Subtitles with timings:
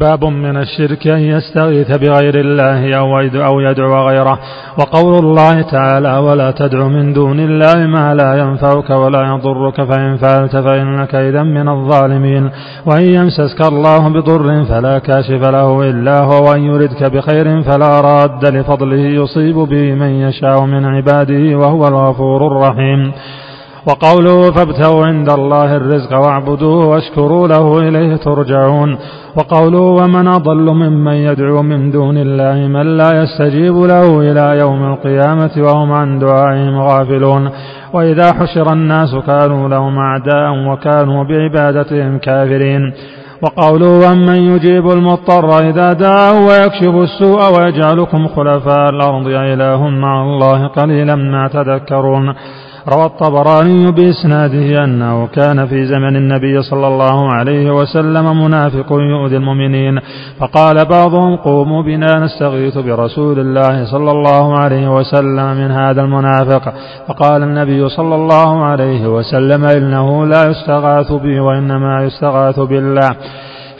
[0.00, 4.38] باب من الشرك أن يستغيث بغير الله أو أو يدعو غيره.
[4.78, 10.56] وقول الله تعالى ولا تدع من دون الله ما لا ينفعك ولا يضرك فإن فعلت
[10.56, 12.50] فإنك إذا من الظالمين.
[12.86, 16.50] وإن يمسسك الله بضر فلا كاشف له إلا هو.
[16.50, 23.12] وإن يردك بخير فلا راد لفضله يصيب به من يشاء من عباده وهو الغفور الرحيم.
[23.88, 28.98] وقوله فابتغوا عند الله الرزق واعبدوه واشكروا له إليه ترجعون.
[29.36, 35.50] وقوله ومن أضل ممن يدعو من دون الله من لا يستجيب له إلى يوم القيامة
[35.56, 37.50] وهم عن دعائهم غافلون.
[37.94, 42.92] وإذا حشر الناس كانوا لهم أعداء وكانوا بعبادتهم كافرين.
[43.42, 51.16] وقوله ومن يجيب المضطر إذا دعاه ويكشف السوء ويجعلكم خلفاء الأرض إله مع الله قليلا
[51.16, 52.34] ما تذكرون.
[52.88, 60.00] روى الطبراني بإسناده أنه كان في زمن النبي صلى الله عليه وسلم منافق يؤذي المؤمنين
[60.40, 66.72] فقال بعضهم قوموا بنا نستغيث برسول الله صلى الله عليه وسلم من هذا المنافق.
[67.08, 73.10] فقال النبي صلى الله عليه وسلم إنه لا يستغاث به وإنما يستغاث بالله.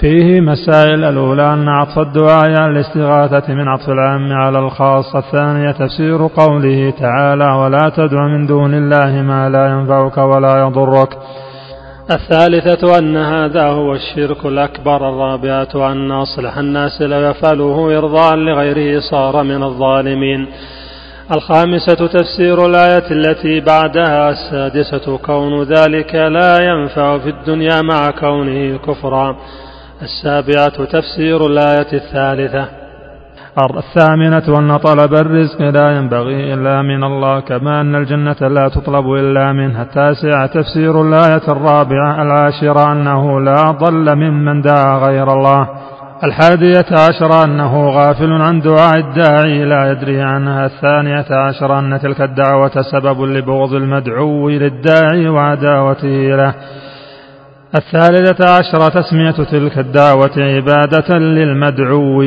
[0.01, 6.27] فيه مسائل الأولى أن عطف الدعاء على الاستغاثة من عطف العام على الخاص الثانية تفسير
[6.27, 11.19] قوله تعالى ولا تدع من دون الله ما لا ينفعك ولا يضرك
[12.11, 19.43] الثالثة أن هذا هو الشرك الأكبر الرابعة أن أصلح الناس لو يفعله إرضاء لغيره صار
[19.43, 20.47] من الظالمين.
[21.37, 29.37] الخامسة تفسير الآية التي بعدها السادسة كون ذلك لا ينفع في الدنيا مع كونه كفرا.
[30.03, 32.69] السابعة تفسير الآية الثالثة.
[33.79, 39.53] الثامنة أن طلب الرزق لا ينبغي إلا من الله كما أن الجنة لا تطلب إلا
[39.53, 39.83] منها.
[39.83, 45.69] التاسعة تفسير الآية الرابعة العاشرة أنه لا ضل ممن دعا غير الله.
[46.25, 50.67] الحادية عشر أنه غافل عن دعاء الداعي لا يدري عنها.
[50.67, 56.55] الثانية عشر أن تلك الدعوة سبب لبغض المدعو للداعي وعداوته له.
[57.75, 62.23] الثالثة عشرة تسمية تلك الدعوة عبادة للمدعو.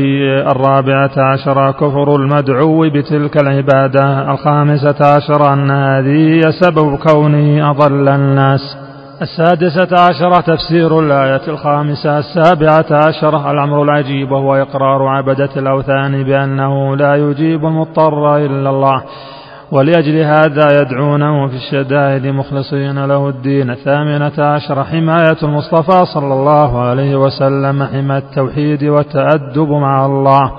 [0.51, 4.31] الرابعة عشرة كفر المدعو بتلك العبادة.
[4.31, 8.77] الخامسة عشرة أن هذه سبب كونه أضل الناس.
[9.21, 12.17] السادسة عشرة تفسير الآية الخامسة.
[12.17, 19.03] السابعة عشرة الأمر العجيب وهو إقرار عبدة الأوثان بأنه لا يجيب المضطر إلا الله.
[19.71, 23.69] ولأجل هذا يدعونه في الشدائد مخلصين له الدين.
[23.69, 30.51] الثامنة عشر حماية المصطفى صلى الله عليه وسلم حمى التوحيد والتأدب مع الله.